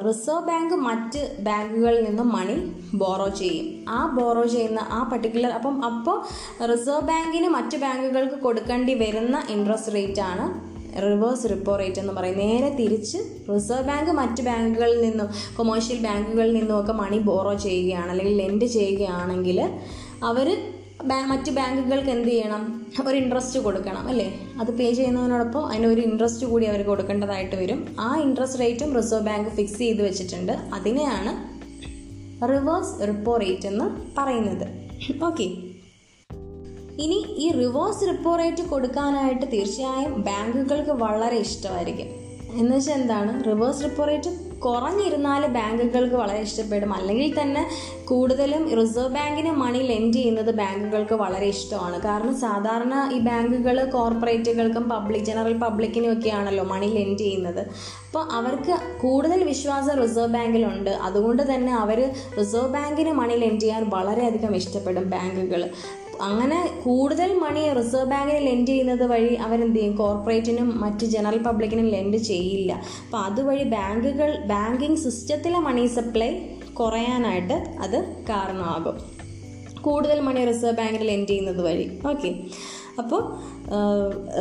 റിസർവ് 0.08 0.44
ബാങ്ക് 0.48 0.76
മറ്റ് 0.82 1.22
ബാങ്കുകളിൽ 1.40 2.04
നിന്ന് 2.04 2.26
മണി 2.34 2.56
ബോറോ 2.96 3.28
ചെയ്യും. 3.40 3.68
ആ 3.90 4.00
ബോറോ 4.16 4.44
ചെയ്യുന്ന 4.48 4.82
ആ 4.92 5.00
പർട്ടിക്കുലർ 5.12 5.52
അപ്പം 5.52 5.78
അപ്പോൾ 5.86 6.18
റിസർവ് 6.68 7.08
ബാങ്കിന് 7.08 7.50
മറ്റ് 7.50 7.78
ബാങ്കുകൾക്ക് 7.78 8.40
കൊടുക്കേണ്ടി 8.42 8.96
വരുന്ന 8.96 9.44
ഇൻട്രസ്റ്റ് 9.50 9.96
റേറ്റ് 9.96 10.24
ആണ് 10.24 10.46
റിവേഴ്സ് 11.04 11.50
റിപ്പോ 11.50 11.76
റേറ്റ് 11.76 12.00
എന്ന് 12.00 12.14
പറയും 12.14 12.38
നേരെ 12.40 12.70
തിരിച്ച് 12.76 13.20
റിസർവ് 13.50 13.88
ബാങ്ക് 13.88 14.12
മറ്റ് 14.14 14.44
ബാങ്കുകളിൽ 14.44 15.02
നിന്നും 15.02 15.30
കൊമേഴ്ഷ്യൽ 15.58 16.00
ബാങ്കുകളിൽ 16.04 16.54
നിന്നും 16.54 16.76
ഒക്കെ 16.80 16.96
മണി 16.96 17.20
ബോറോ 17.26 17.54
ചെയ്യുകയാണ് 17.64 18.12
അല്ലെങ്കിൽ 18.12 18.38
ലെൻഡ് 18.38 18.68
ചെയ്യുകയാണെങ്കിൽ 18.76 19.60
അവർ 20.24 20.48
മറ്റ് 21.04 21.52
ബാങ്കുകൾക്ക് 21.52 22.10
എന്ത് 22.10 22.28
ചെയ്യണം? 22.28 22.86
ഒരു 23.08 23.18
ഇൻട്രസ്റ്റ് 23.18 23.60
കൊടുക്കണം 23.60 24.08
അല്ലേ? 24.08 24.40
അത് 24.60 24.78
പേ 24.78 24.94
ചെയ്യുന്നതിനോടൊപ്പം 24.94 25.68
അതിന് 25.68 25.88
ഒരു 25.88 26.02
ഇൻട്രസ്റ്റ് 26.02 26.46
കൂടി 26.46 26.66
അവർ 26.66 26.86
കൊടുക്കേണ്ടതായിട്ട് 26.86 27.56
വരും. 27.56 27.96
ആ 28.00 28.18
ഇൻട്രസ്റ്റ് 28.18 28.60
റേറ്റും 28.60 28.96
റിസർവ് 28.96 29.26
ബാങ്ക് 29.26 29.50
ഫിക്സ് 29.50 29.78
ചെയ്ത് 29.78 30.02
വെച്ചിട്ടുണ്ട്. 30.02 30.52
അതിനെയാണ് 30.52 31.54
റിവേഴ്സ് 32.46 33.08
റിപ്പോ 33.08 33.38
റേറ്റ് 33.38 33.68
എന്ന് 33.68 33.86
പറയുന്നത്. 34.18 34.68
ഓക്കെ 35.26 35.44
ഇനി 37.02 37.26
ഈ 37.38 37.52
റിവേഴ്സ് 37.52 38.08
റിപ്പോ 38.08 38.36
റേറ്റ് 38.36 38.62
കൊടുക്കാനായിട്ട് 38.62 39.46
തീർച്ചയായും 39.54 40.22
ബാങ്കുകൾക്ക് 40.22 40.90
വളരെ 40.90 41.38
ഇഷ്ടമായിരിക്കും. 41.38 42.08
എന്നുവെച്ചാൽ 42.60 42.94
എന്താണ്? 42.94 43.44
റിവേഴ്സ് 43.44 43.84
റിപ്പോ 43.84 44.06
റേറ്റ് 44.06 44.30
കുറഞ്ഞിരുന്നാൽ 44.66 45.44
ബാങ്കുകൾക്ക് 45.58 46.16
വളരെ 46.16 46.42
ഇഷ്ടപ്പെടും. 46.48 46.94
അല്ലെങ്കിൽ 46.94 47.30
തന്നെ 47.42 47.64
കൂടുതലും 48.06 48.64
റിസർവ് 48.80 49.14
ബാങ്കിന് 49.16 49.52
മണി 49.64 49.82
ലെൻഡ് 49.90 50.14
ചെയ്യുന്നത് 50.14 50.52
ബാങ്കുകൾക്ക് 50.62 51.16
വളരെ 51.24 51.48
ഇഷ്ടമാണ്. 51.56 51.98
കാരണം 52.08 52.36
സാധാരണ 52.46 52.94
ഈ 53.16 53.20
ബാങ്കുകൾ 53.20 53.78
കോർപ്പറേറ്റുകൾക്കും 53.96 54.86
പബ്ലിക് 54.90 55.28
ജനറൽ 55.32 55.58
പബ്ലിക്കിനും 55.58 56.12
ഒക്കെ 56.14 56.30
ആണല്ലോ 56.40 56.66
മണി 56.74 56.90
ലെൻഡ് 56.98 57.20
ചെയ്യുന്നത്. 57.20 57.62
അപ്പോൾ 58.08 58.26
അവർക്ക് 58.32 58.74
കൂടുതൽ 59.02 59.40
വിശ്വാസം 59.44 59.96
റിസർവ് 60.04 60.34
ബാങ്കിലുണ്ട് 60.34 60.90
അതുകൊണ്ട് 61.08 61.44
തന്നെ 61.54 61.74
അവർ 61.76 62.00
റിസർവ് 62.40 62.70
ബാങ്കിന് 62.74 63.14
മണി 63.22 63.36
ലെൻഡ് 63.36 63.62
ചെയ്യാൻ 63.62 63.84
വളരെയധികം 63.90 64.56
ഇഷ്ടപ്പെടും 64.56 65.06
ബാങ്കുകൾ 65.10 65.64
അങ്ങനെ 66.22 66.82
കൂടുതൽ 66.84 67.38
മണി 67.38 67.74
റിസർവ് 67.74 68.06
ബാങ്കിന് 68.06 68.48
ലെൻഡ് 68.48 68.68
ചെയ്യുന്നത് 68.68 69.04
വഴി 69.04 69.34
അവരെന്ത് 69.34 69.80
ചെയ്യും? 69.80 69.96
കോർപ്പറേറ്റിനും 69.96 70.82
മറ്റ് 70.82 71.06
ജനറൽ 71.06 71.38
പബ്ലിക്കിനും 71.38 71.88
ലെൻഡ് 71.90 72.18
ചെയ്യില്ല. 72.18 72.72
അപ്പോൾ 73.06 73.18
അതുവഴി 73.18 73.64
ബാങ്കുകൾ 73.64 74.38
ബാങ്കിങ് 74.46 74.96
സിസ്റ്റത്തിലെ 74.96 75.60
മണി 75.60 75.86
സപ്ലൈ 75.88 76.40
കുറയാനായിട്ട് 76.74 77.54
അത് 77.54 78.26
കാരണമാകും. 78.30 78.98
കൂടുതൽ 79.82 80.20
മണി 80.20 80.46
റിസർവ് 80.46 80.78
ബാങ്കിൽ 80.78 81.04
ലെൻഡ് 81.04 81.28
ചെയ്യുന്നത് 81.28 81.62
വഴി. 81.66 82.00
ഓക്കെ 82.10 82.40
അപ്പോൾ 83.00 83.22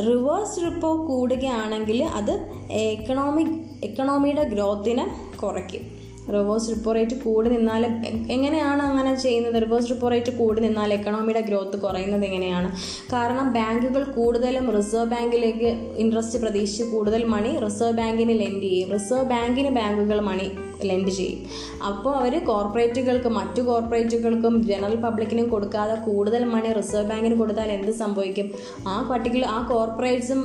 റിവേഴ്സ് 0.06 0.60
റിപ്പോ 0.64 1.06
കൂടുകയാണെങ്കിൽ 1.08 2.04
അത് 2.04 2.50
എക്കണോമിക് 2.70 3.84
എക്കണോമിയുടെ 3.84 4.42
ഗ്രോത്തിനെ 4.42 5.06
കുറയ്ക്കും. 5.42 6.01
റിവേഴ്സ് 6.28 6.70
റിപ്പോ 6.70 6.92
റേറ്റ് 6.92 7.16
കൂടി 7.16 7.50
നിന്നാൽ 7.50 7.86
എങ്ങനെയാണ് 8.30 8.82
അങ്ങനെ 8.82 9.14
ചെയ്യുന്നത്? 9.14 9.62
റിവേഴ്സ് 9.62 9.90
റിപ്പോ 9.90 10.08
റേറ്റ് 10.08 10.32
കൂടി 10.38 10.60
നിന്നാൽ 10.60 10.92
എക്കണോമിയുടെ 10.92 11.40
ഗ്രോത്ത് 11.40 11.76
കുറയുന്നത് 11.76 12.24
എങ്ങനെയാണ്? 12.24 12.72
കാരണം 13.12 13.52
ബാങ്കുകൾ 13.52 14.04
കൂടുതലും 14.04 14.70
റിസർവ് 14.76 15.04
ബാങ്കിലേക്ക് 15.04 15.94
ഇൻട്രസ്റ്റ് 15.96 16.38
പ്രതീക്ഷിച്ച് 16.38 16.82
കൂടുതൽ 16.82 17.24
മണി 17.24 17.58
റിസർവ് 17.58 17.92
ബാങ്കിന് 17.92 18.40
ലെൻഡ് 18.40 18.62
ചെയ്യും. 18.62 18.92
റിസർവ് 18.92 19.24
ബാങ്കിന് 19.24 19.70
ബാങ്കുകൾ 19.70 20.20
മണി 20.20 20.50
ലെൻഡ് 20.84 21.12
ചെയ്യും. 21.18 21.40
അപ്പോൾ 21.88 22.12
അവർ 22.16 22.34
കോർപ്പറേറ്റുകൾക്ക് 22.44 23.30
മറ്റു 23.38 23.62
കോർപ്പറേറ്റുകൾക്കും 23.62 24.54
ജനറൽ 24.70 24.96
പബ്ലിക്കിനും 24.96 25.48
കൊടുക്കാതെ 25.48 25.94
കൂടുതൽ 25.94 26.44
മണി 26.44 26.72
റിസർവ് 26.72 27.10
ബാങ്കിന് 27.10 27.34
കൊടുത്താൽ 27.34 27.70
എന്ത് 27.72 27.92
സംഭവിക്കും? 28.02 28.48
ആ 28.88 28.96
പർട്ടിക്കുലർ 29.10 29.48
ആ 29.56 29.58
കോർപ്പറേറ്റ്സും 29.72 30.40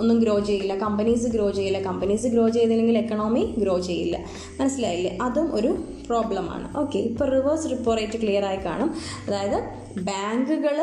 ഒന്നും 0.00 0.18
ഗ്രോ 0.20 0.36
ചെയ്യില്ല. 0.38 0.76
കമ്പനീസ് 0.76 1.26
ഗ്രോ 1.36 1.50
ചെയ്യില്ല. 1.50 1.80
കമ്പനീസ് 1.82 2.26
ഗ്രോ 2.26 2.48
ചെയ്തില്ലെങ്കിൽ 2.48 2.98
എക്കണോമി 2.98 3.54
ഗ്രോ 3.58 3.78
ചെയ്യില്ല. 3.78 4.16
മനസ്സിലായില്ലേ? 4.60 5.18
അതും 5.22 5.54
ഒരു 5.54 5.72
പ്രോബ്ലമാണ് 6.06 6.76
ഓക്കെ 6.78 6.98
ഇപ്പോൾ 6.98 7.30
റിവേഴ്സ് 7.30 7.70
റിപ്പോ 7.70 7.94
റേറ്റ് 7.94 8.20
ക്ലിയർ 8.22 8.44
ആയി 8.44 8.56
കാണും. 8.56 8.90
അതായത് 9.26 9.58
ബാങ്കുകൾ 10.02 10.78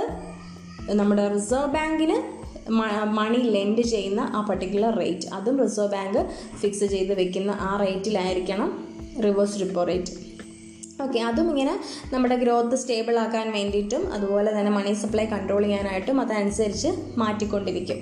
നമ്മുടെ 0.96 1.34
റിസർവ് 1.34 1.74
ബാങ്കിന് 1.74 2.42
മണി 3.18 3.38
ലെൻഡ് 3.38 3.82
ചെയ്യുന്ന 3.82 4.22
ആ 4.36 4.40
പർട്ടിക്കുലർ 4.50 4.94
റേറ്റ് 5.00 5.28
അതും 5.34 5.56
റിസർവ് 5.64 5.92
ബാങ്ക് 5.92 6.20
ഫിക്സ് 6.62 6.86
ചെയ്ത് 6.86 7.14
വെക്കുന്ന 7.20 7.52
ആ 7.62 7.78
റേറ്റിലായിരിക്കണം 7.78 8.70
റിവേഴ്സ് 9.26 9.60
റിപ്പോ 9.62 9.84
റേറ്റ് 9.84 10.14
ഓക്കെ 11.04 11.20
അതും 11.20 11.48
ഇങ്ങനെ 11.52 11.74
നമ്മുടെ 12.14 12.36
ഗ്രോത്ത് 12.36 12.76
സ്റ്റേബിൾ 12.76 13.16
ആക്കാൻ 13.20 13.48
വേണ്ടിയിട്ടും 13.52 14.04
അതുപോലെ 14.16 14.50
തന്നെ 14.58 14.72
മണി 14.72 14.94
സപ്ലൈ 14.94 15.26
കൺട്രോൾ 15.26 15.64
ചെയ്യാനായിട്ടും 15.64 16.22
അതനുസരിച്ച് 16.22 16.90
മാറ്റിക്കൊണ്ടിരിക്കും. 17.22 18.00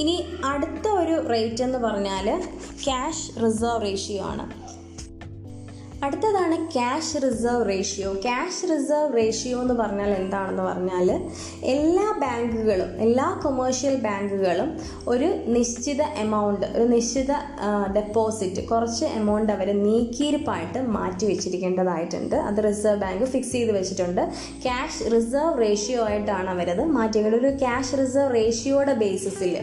ഇനി 0.00 0.16
അടുത്ത 0.52 0.86
ഒരു 1.02 1.14
റേറ്റ് 1.32 1.62
എന്ന് 1.62 1.78
പറഞ്ഞാൽ 1.78 2.26
ക്യാഷ് 2.84 3.26
റിസർവ് 3.44 3.82
റേഷ്യോ 3.86 4.22
ആണ്. 4.32 4.44
അടുത്തതാണ് 6.06 6.56
cash 6.74 7.18
reserve 7.24 7.64
ratio 7.70 8.10
cash 8.24 8.68
reserve 8.70 9.10
ratio 9.18 9.56
എന്ന് 9.62 9.74
പറഞ്ഞാൽ 9.80 10.10
എന്താണെന്ന് 10.20 10.62
പറഞ്ഞാൽ 10.62 11.08
എല്ലാ 11.72 12.06
ബാങ്കുകളും 12.22 12.90
എല്ലാ 13.06 13.26
കൊമേഴ്ഷ്യൽ 13.42 13.96
ബാങ്കുകളും 14.06 14.70
ഒരു 15.12 15.28
നിശ്ചിത 15.56 16.02
എമൗണ്ട് 16.22 16.64
ഒരു 16.76 16.86
നിശ്ചിത 16.94 17.32
ഡെപ്പോസിറ്റ് 17.98 18.62
കുറച്ച് 18.70 19.04
എമൗണ്ട് 19.18 19.52
അവർ 19.56 19.68
നീക്കിയിരിപ്പായിട്ട് 19.88 20.82
മാറ്റി 20.96 21.26
വെച്ചിരിക്കേണ്ടതായിട്ടുണ്ട്. 21.26 22.36
അത് 22.48 22.60
റിസർവ് 22.68 23.00
ബാങ്ക് 23.04 23.24
ഫിക്സ് 23.34 23.52
ചെയ്ത് 23.52 23.72
വെച്ചിട്ടുണ്ട്. 23.78 24.22
ക്യാഷ് 24.64 25.04
റിസർവ് 25.16 25.54
റേഷ്യോ 25.64 26.00
ആയിട്ടാണ് 26.08 26.50
അവരത് 26.54 26.84
മാറ്റിയത് 26.96 27.38
ഒരു 27.42 27.52
ക്യാഷ് 27.64 27.94
റിസർവ് 28.02 28.34
റേഷ്യോയുടെ 28.38 28.96
ബേസിസിൽ 29.04 29.54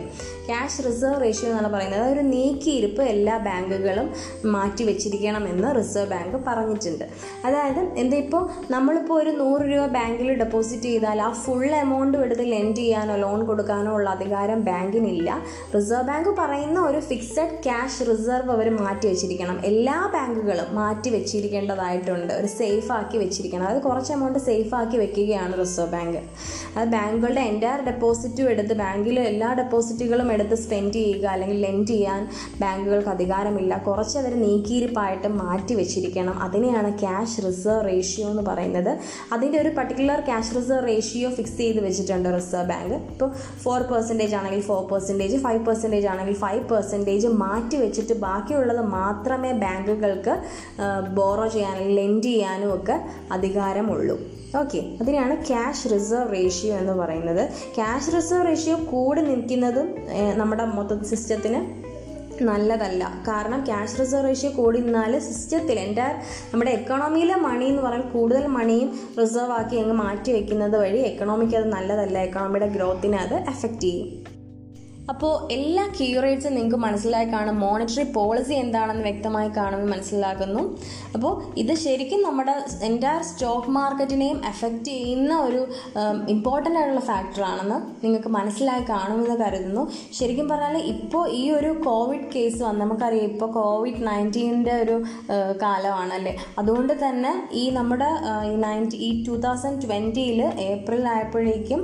ക്യാഷ് 0.50 0.82
റിസർവ് 0.88 1.22
റേഷ്യോ 1.26 1.50
എന്നാണ് 1.50 1.72
പറയുന്നത്. 1.74 2.06
ഒരു 2.14 2.22
നീക്കിയിരിപ്പ് 2.34 3.04
എല്ലാ 3.16 3.38
ബാങ്കുകളും 3.50 4.08
മാറ്റി 4.56 4.84
വെച്ചിരിക്കണമെന്ന് 4.92 5.70
റിസർവ് 5.82 6.12
ബാങ്ക് 6.14 6.26
പറഞ്ഞിട്ടുണ്ട്. 6.36 7.06
അതായത് 7.46 7.80
എന്താ 7.80 8.18
ഇപ്പോൾ 8.18 8.50
നമ്മളിപ്പോൾ 8.72 9.22
ഒരു 9.22 9.30
നൂറ് 9.30 9.62
രൂപ 9.62 9.86
ബാങ്കിൽ 9.86 10.34
ഡെപ്പോസിറ്റ് 10.34 10.84
ചെയ്താൽ 10.84 11.22
ആ 11.22 11.32
ഫുൾ 11.32 11.66
എമൗണ്ടും 11.66 12.24
എടുത്ത് 12.24 12.52
ലെൻഡ് 12.52 12.78
ചെയ്യാനോ 12.78 13.16
ലോൺ 13.16 13.46
കൊടുക്കാനോ 13.46 13.94
ഉള്ള 13.94 14.10
അധികാരം 14.10 14.62
ബാങ്കിനില്ല. 14.62 15.42
റിസർവ് 15.76 16.04
ബാങ്ക് 16.04 16.30
പറയുന്ന 16.30 16.80
ഒരു 16.80 17.00
ഫിക്സഡ് 17.00 17.64
ക്യാഷ് 17.64 18.10
റിസർവ് 18.10 18.52
അവർ 18.52 18.70
മാറ്റി 18.70 19.08
വെച്ചിരിക്കണം. 19.08 19.62
എല്ലാ 19.66 20.12
ബാങ്കുകളും 20.14 20.76
മാറ്റി 20.76 21.10
വെച്ചിരിക്കേണ്ടതായിട്ടുണ്ട്. 21.10 22.34
ഒരു 22.34 22.48
സേഫ് 22.48 22.92
ആക്കി 22.92 23.18
വെച്ചിരിക്കണം. 23.18 23.64
അതായത് 23.68 23.84
കുറച്ച് 23.84 24.14
എമൗണ്ട് 24.14 24.40
സേഫ് 24.40 24.76
ആക്കി 24.76 24.98
വെക്കുകയാണ് 24.98 25.60
റിസർവ് 25.60 25.92
ബാങ്ക് 25.92 26.18
അത് 26.78 26.88
ബാങ്കുകളുടെ 26.90 27.42
എന്റയർ 27.42 27.82
ഡെപ്പോസിറ്റും 27.82 28.50
എടുത്ത് 28.50 28.74
ബാങ്കിൽ 28.74 29.20
എല്ലാ 29.20 29.54
ഡെപ്പോസിറ്റുകളും 29.54 30.32
എടുത്ത് 30.32 30.56
സ്പെൻഡ് 30.56 30.94
ചെയ്യുക 30.94 31.26
അല്ലെങ്കിൽ 31.26 31.58
ലെൻഡ് 31.62 31.88
ചെയ്യാൻ 31.88 32.28
ബാങ്കുകൾക്ക് 32.62 33.08
അധികാരമില്ല. 33.08 33.78
കുറച്ച് 33.78 34.18
അവർ 34.18 34.34
നീക്കിയിരിപ്പായിട്ട് 34.42 35.28
മാറ്റി 35.28 35.74
വെച്ചിരിക്കണം. 35.74 36.17
അതിനെയാണ് 36.26 37.00
ക്യാഷ് 37.00 37.38
റിസർവ് 37.48 37.90
റേഷ്യോ 37.90 38.30
എന്ന് 38.30 38.44
പറയുന്നത്. 38.44 38.98
അതിന്റെ 39.34 39.62
ഒരു 39.62 39.70
particular 39.70 40.20
cash 40.20 40.56
reserve 40.56 40.88
ratio 40.88 41.30
fix 41.30 41.58
ചെയ്ത് 41.58 41.80
വെച്ചിട്ടുണ്ട് 41.84 42.30
റിസർവ് 42.36 42.70
ബാങ്ക് 42.70 42.94
ഇപ്പോൾ 42.94 43.32
ഫോർ 43.64 43.82
പെർസെന്റേജ് 43.82 44.36
ആണെങ്കിൽ 44.36 44.62
ഫോർ 44.62 44.84
പെർസെന്റേജ് 44.92 45.38
ഫൈവ് 45.38 45.66
പെർസെന്റേജ് 45.66 46.08
ആണെങ്കിൽ 46.08 46.34
ഫൈവ് 46.34 46.64
പെർസെന്റേജ് 46.70 47.28
മാറ്റി 47.28 47.76
വെച്ചിട്ട് 47.76 48.14
ബാക്കിയുള്ളത് 48.14 48.82
മാത്രമേ 48.82 49.52
ബാങ്കുകൾക്ക് 49.52 50.36
ബോറോ 51.14 51.48
ചെയ്യാനും 51.48 51.88
ലെൻഡ് 51.96 52.24
ചെയ്യാനും 52.24 52.76
ഒക്കെ 52.76 53.02
അധികാരമുള്ളൂ. 53.32 54.20
ഓക്കെ 54.60 54.80
അതിനെയാണ് 55.02 55.46
ക്യാഷ് 55.48 55.94
റിസർവ് 55.94 56.34
റേഷ്യോ 56.36 56.76
എന്ന് 56.76 56.94
പറയുന്നത്. 56.94 57.50
ക്യാഷ് 57.76 58.16
റിസർവ് 58.16 58.46
റേഷ്യോ 58.48 58.76
കൂടി 58.76 59.22
നിൽക്കുന്നതും 59.22 59.96
നമ്മുടെ 60.36 60.66
മൊത്തം 60.66 61.04
സിസ്റ്റത്തിന് 61.06 61.87
നല്ലതല്ല. 62.44 63.04
കാരണം 63.28 63.66
ക്യാഷ് 63.66 64.00
റിസർവ് 64.00 64.30
റേഷ്യോ 64.30 64.52
കൂടി 64.52 64.80
നിന്നാൽ 64.80 65.20
സിസ്റ്റത്തിൽ 65.20 65.80
എന്റെ 65.80 66.08
നമ്മുടെ 66.54 66.72
എക്കണോമിയിലെ 66.72 67.36
മണി 67.36 67.66
എന്ന് 67.66 67.82
പറഞ്ഞാൽ 67.82 68.10
കൂടുതൽ 68.10 68.48
മണിയും 68.48 69.00
റിസർവ് 69.22 69.52
ആക്കി 69.52 69.76
അങ്ങ് 69.76 69.94
മാറ്റി 69.94 70.32
വയ്ക്കുന്നത് 70.32 70.78
വഴി 70.78 70.98
എക്കണോമിക്ക് 70.98 71.56
അത് 71.56 71.72
നല്ലതല്ല. 71.72 72.18
എക്കണോമിയുടെ 72.20 72.68
ഗ്രോത്തിനെ 72.68 73.18
അത് 73.18 73.34
എഫക്റ്റ് 73.34 73.82
ചെയ്യും. 73.82 74.37
അപ്പോൾ 75.12 75.34
എല്ലാ 75.56 75.84
കീറേറ്റ്സും 75.98 76.56
നിങ്ങൾക്ക് 76.56 76.80
മനസ്സിലായി 76.86 77.28
കാണും. 77.34 77.56
മോണിറ്ററി 77.64 78.04
പോളിസി 78.16 78.56
എന്താണെന്ന് 78.64 79.04
വ്യക്തമായി 79.08 79.50
കാണുമെന്ന് 79.58 79.90
മനസ്സിലാക്കുന്നു. 79.94 80.62
അപ്പോൾ 81.16 81.32
ഇത് 81.62 81.72
ശരിക്കും 81.84 82.22
നമ്മുടെ 82.22 82.56
എന്റയർ 82.88 83.22
സ്റ്റോക്ക് 83.30 83.72
മാർക്കറ്റിനെയും 83.78 84.40
എഫക്റ്റ് 84.52 84.92
ചെയ്യുന്ന 84.98 85.34
ഒരു 85.48 85.62
ഇമ്പോർട്ടന്റ് 86.34 86.80
ആയിട്ടുള്ള 86.80 87.04
ഫാക്ടറാണെന്ന് 87.12 87.78
നിങ്ങൾക്ക് 88.04 88.32
മനസ്സിലായി 88.38 88.84
കാണുമെന്ന് 88.90 89.38
കരുതുന്നു. 89.44 89.84
ശരിക്കും 90.20 90.50
പറഞ്ഞാൽ 90.50 90.78
ഇപ്പോൾ 90.94 91.24
ഈ 91.40 91.44
ഒരു 91.60 91.72
കോവിഡ് 91.88 92.28
കേസ് 92.36 92.60
വന്ന് 92.64 92.82
നമുക്കറിയാം 92.82 93.26
ഇപ്പോൾ 93.32 93.52
കോവിഡ് 93.60 94.04
നയന്റീന്റെ 94.10 94.76
ഒരു 94.84 94.98
കാലമാണ് 95.64 96.14
അല്ലേ? 96.20 96.36
അതുകൊണ്ട് 96.60 96.94
തന്നെ 97.06 97.34
ഈ 97.62 97.64
നമ്മുടെ 97.80 98.12
ഈ 98.52 98.54
നയന്റി 98.66 99.00
ഈ 99.08 99.12
ടു 99.28 99.36
തൗസൻഡ് 99.48 99.82
ട്വന്റിയിൽ 99.86 100.42
ഏപ്രിൽ 100.70 101.04
ആയപ്പോഴേക്കും 101.16 101.82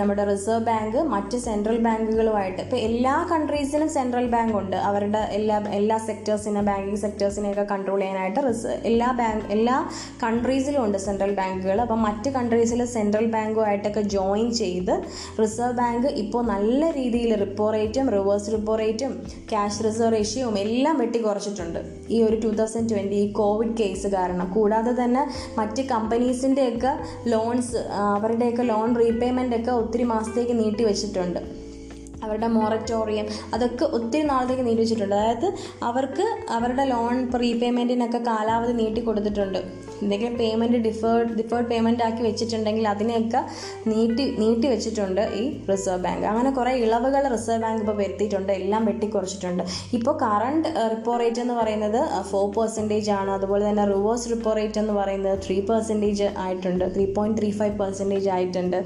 നമ്മുടെ 0.00 0.26
റിസർവ് 0.32 0.66
ബാങ്ക് 0.72 1.00
മറ്റ് 1.14 1.36
സെൻട്രൽ 1.48 1.78
ബാങ്കുകളുമായിട്ട് 1.88 2.60
ഇപ്പോൾ 2.64 2.78
എല്ലാ 2.88 3.14
കൺട്രീസിനും 3.32 3.88
സെൻട്രൽ 3.96 4.26
ബാങ്ക് 4.34 4.56
ഉണ്ട്. 4.60 4.76
അവരുടെ 4.88 5.20
എല്ലാ 5.38 5.56
എല്ലാ 5.78 5.96
സെക്ടേഴ്സിനെ 6.08 6.62
ബാങ്കിങ് 6.68 7.00
സെക്ടേഴ്സിനെയൊക്കെ 7.04 7.64
കൺട്രോൾ 7.72 8.00
ചെയ്യാനായിട്ട് 8.00 8.40
റിസ് 8.48 8.72
എല്ലാ 8.90 9.08
ബാങ്ക് 9.20 9.44
എല്ലാ 9.56 9.76
കൺട്രീസിലും 10.24 10.80
ഉണ്ട് 10.86 10.98
സെൻട്രൽ 11.06 11.32
ബാങ്കുകൾ 11.40 11.80
അപ്പം 11.84 12.00
മറ്റ് 12.08 12.30
കൺട്രീസിൽ 12.38 12.80
സെൻട്രൽ 12.96 13.26
ബാങ്കുമായിട്ടൊക്കെ 13.34 14.02
ജോയിൻ 14.16 14.46
ചെയ്ത് 14.62 14.94
റിസർവ് 15.42 15.76
ബാങ്ക് 15.80 16.08
ഇപ്പോൾ 16.22 16.42
നല്ല 16.52 16.90
രീതിയിൽ 16.98 17.32
റിപ്പോ 17.44 17.70
റേറ്റും 17.76 18.08
റിവേഴ്സ് 18.16 18.52
റിപ്പോ 18.56 18.74
റേറ്റും 18.82 19.14
ക്യാഷ് 19.52 19.80
റിസർവ് 19.86 20.12
റേഷ്യോയും 20.16 20.58
എല്ലാം 20.64 20.96
വെട്ടി 21.02 21.18
കുറച്ചിട്ടുണ്ട്. 21.18 21.80
ഈ 22.14 22.22
ഒരു 22.22 22.36
ടു 22.44 22.52
തൗസൻഡ് 22.60 22.90
ട്വന്റി 22.90 23.18
ഈ 23.24 23.32
കോവിഡ് 23.40 23.76
കേസ് 23.80 24.06
കാരണം. 24.16 24.46
കൂടാതെ 24.52 25.04
തന്നെ 25.04 25.24
മറ്റ് 25.58 25.82
കമ്പനീസിന്റെയൊക്കെ 25.94 26.92
ലോൺസ് 27.34 27.76
അവരുടെയൊക്കെ 28.16 28.62
ലോൺ 28.62 28.96
റീപേയ്മെന്റ് 29.02 29.56
ഒക്കെ 29.56 29.70
ഒത്തിരി 29.80 30.06
മാസത്തേക്ക് 30.14 30.56
നീട്ടി 30.62 30.84
വെച്ചിട്ടുണ്ട്. 30.84 31.40
അവരുടെ 32.22 32.46
മൊററ്റോറിയം 32.46 33.26
അതൊക്കെ 33.54 33.84
ഒത്തിരി 33.84 34.26
നാളത്തേക്ക് 34.26 34.66
നീട്ടി 34.66 34.80
വെച്ചിട്ടുണ്ട് 34.82 35.14
അതായത് 35.14 35.48
അവർക്ക് 35.82 36.26
അവരുടെ 36.50 36.84
ലോൺ 36.84 37.16
റീപേയ്മെന്റിനൊക്കെ 37.34 38.18
കാലാവധി 38.18 38.72
നീട്ടി 38.72 39.00
കൊടുത്തിട്ടുണ്ട് 39.00 39.91
എന്തെങ്കിലും 40.02 40.34
പേയ്മെന്റ് 40.42 40.78
ഡിഫേർഡ് 40.88 41.30
ഡിഫേർഡ് 41.40 41.68
പേയ്മെന്റ് 41.72 42.02
ആക്കി 42.06 42.22
വെച്ചിട്ടുണ്ടെങ്കിൽ 42.28 42.86
അതിനെയൊക്കെ 42.94 43.40
നീട്ടി 43.92 44.24
നീട്ടി 44.42 44.66
വെച്ചിട്ടുണ്ട് 44.72 45.22
ഈ 45.40 45.42
റിസർവ് 45.70 46.02
ബാങ്ക് 46.06 46.26
അങ്ങനെ 46.32 46.52
കുറേ 46.58 46.72
ഇളവുകൾ 46.84 47.22
റിസർവ് 47.34 47.62
ബാങ്ക് 47.64 47.80
ഇപ്പോൾ 47.84 47.96
വരുത്തിയിട്ടുണ്ട്. 48.02 48.52
എല്ലാം 48.60 48.82
വെട്ടിക്കുറച്ചിട്ടുണ്ട്. 48.90 49.62
ഇപ്പോൾ 49.98 50.14
കറണ്ട് 50.24 50.68
റിപ്പോ 50.92 51.14
റേറ്റ് 51.22 51.42
എന്ന് 51.44 51.54
പറയുന്നത് 51.60 52.00
ഫോർ 52.30 52.46
പെർസെന്റേജ് 52.56 53.10
ആണ്. 53.20 53.30
അതുപോലെ 53.38 53.64
തന്നെ 53.68 53.84
റിവേഴ്സ് 53.94 54.28
റിപ്പോ 54.32 54.52
റേറ്റ് 54.58 54.80
എന്ന് 54.82 54.94
പറയുന്നത് 55.00 55.36
ത്രീ 55.46 55.58
പെർസെന്റേജ് 55.70 56.28
ആയിട്ടുണ്ട്. 56.44 56.84
Three 56.94 57.06
point 57.16 57.38
three 57.40 57.50
five 57.60 57.74
percentage 57.82 58.28
ആയിട്ടുണ്ട്. 58.36 58.78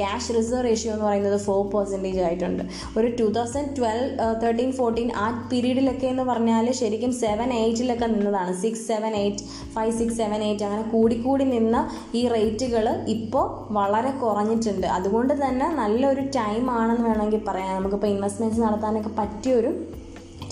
ക്യാഷ് 0.00 0.30
റിസർവ് 0.38 0.64
റേഷ്യോ 0.68 0.92
എന്ന് 0.94 1.06
പറയുന്നത് 1.08 1.38
ഫോർ 1.46 1.62
പെർസെന്റേജ് 1.74 2.20
ആയിട്ടുണ്ട്. 2.28 2.62
ഒരു 2.98 3.08
two 3.20 3.26
thousand 3.38 3.72
twelve 3.78 4.08
thirteen 4.42 4.70
fourteen 4.78 5.08
ആ 5.24 5.26
പീരീഡിലൊക്കെ 5.52 6.06
എന്ന് 6.12 6.24
പറഞ്ഞാൽ 6.30 6.66
ശരിക്കും 6.80 7.12
സെവൻ 7.24 7.48
എയ്റ്റിലൊക്കെ 7.60 8.06
നിന്നതാണ്. 8.14 8.52
Six 8.62 8.84
seven 8.92 9.12
eight 9.22 9.44
five 9.76 9.92
six 10.00 10.18
seven 10.22 10.40
eight 10.48 10.59
അങ്ങനെ 10.64 10.82
കൂടിക്കൂടി 10.90 11.44
നിന്ന 11.44 11.76
ഈ 12.14 12.28
റേറ്റുകൾ 12.28 12.86
ഇപ്പോൾ 13.06 13.46
വളരെ 13.72 14.10
കുറഞ്ഞിട്ടുണ്ട്. 14.10 14.86
അതുകൊണ്ട് 14.86 15.34
തന്നെ 15.44 15.68
നല്ലൊരു 15.74 16.20
ടൈം 16.20 16.70
ആണെന്ന് 16.70 17.06
വേണമെങ്കിൽ 17.08 17.42
പറയാം. 17.48 17.76
നമുക്കിപ്പോൾ 17.76 18.06
ഇൻവെസ്റ്റ്മെന്റ്സ് 18.06 18.60
നടത്താനൊക്കെ 18.60 19.12
പറ്റിയൊരു 19.18 19.72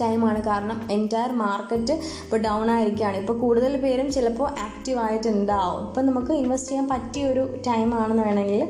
ടൈമാണ്. 0.03 0.43
കാരണം 0.43 0.79
എന്റയർ 0.91 1.33
മാർക്കറ്റ് 1.33 1.93
ഇപ്പോൾ 2.25 2.37
ഡൗൺ 2.37 2.71
ആയിരിക്കുകയാണ് 2.71 3.17
ഇപ്പോൾ 3.17 3.39
കൂടുതൽ 3.39 3.77
പേരും 3.77 4.13
ചിലപ്പോൾ 4.13 4.49
ആക്റ്റീവ് 4.67 4.99
ആയിട്ടുണ്ടാവും. 4.99 5.83
ഇപ്പം 5.89 6.07
നമുക്ക് 6.07 6.33
ഇൻവെസ്റ്റ് 6.33 6.71
ചെയ്യാൻ 6.71 6.89
പറ്റിയ 6.89 7.27
ഒരു 7.27 7.45
ടൈമാണെന്ന് 7.67 8.23
വേണമെങ്കിൽ 8.23 8.63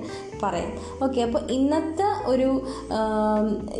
പറയാം. 0.42 0.72
ഓക്കെ 1.04 1.20
അപ്പോൾ 1.20 1.42
ഇന്നത്തെ 1.50 2.08
ഒരു 2.32 2.48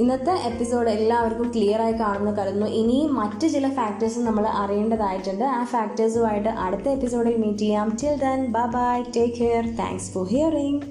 ഇന്നത്തെ 0.02 0.34
എപ്പിസോഡ് 0.50 0.88
എല്ലാവർക്കും 0.88 1.52
ക്ലിയർ 1.56 1.80
ആയി 1.82 1.92
കാണുമെന്ന് 1.92 2.40
കരുതുന്നു. 2.40 2.66
ഇനിയും 2.66 3.14
മറ്റ് 3.14 3.48
ചില 3.54 3.68
ഫാക്ടേഴ്സ് 3.80 4.18
നമ്മൾ 4.18 4.46
അറിയേണ്ടതായിട്ടുണ്ട്. 4.62 5.44
ആ 5.44 5.64
ഫാക്ടേഴ്സുമായിട്ട് 5.64 6.48
അടുത്ത 6.48 6.88
എപ്പിസോഡിൽ 6.88 7.36
മീറ്റ് 7.44 7.58
ചെയ്യാം. 7.58 7.96
Till 8.02 8.16
then 8.26 8.40
bye 8.56 8.66
bye 8.78 8.96
take 9.16 9.34
care 9.42 9.66
thanks 9.82 10.10
for 10.14 10.26
hearing 10.34 10.82